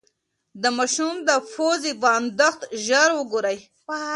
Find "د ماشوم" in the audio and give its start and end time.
0.61-1.15